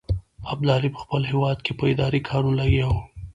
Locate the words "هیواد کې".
1.31-1.71